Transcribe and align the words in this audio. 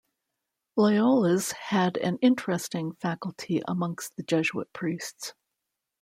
Loyola's 0.77 1.51
had 1.51 1.95
an 1.97 2.17
interesting 2.23 2.93
faculty 2.93 3.61
amongst 3.67 4.15
the 4.15 4.23
Jesuit 4.23 4.73
Priests. 4.73 5.35